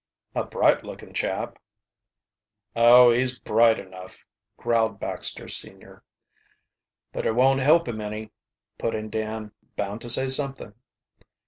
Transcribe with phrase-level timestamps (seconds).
[0.33, 1.59] "A bright looking chap."
[2.75, 4.25] "Oh, he's bright enough,"
[4.57, 6.03] growled Baxter senior.
[7.13, 8.31] "But it won't help him any,"
[8.79, 10.73] put in Dan, bound to say something.